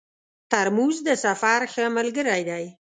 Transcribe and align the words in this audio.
ترموز 0.51 0.95
د 1.07 1.09
سفر 1.23 1.59
ښه 1.73 1.85
ملګری 1.97 2.41
دی. 2.49 2.65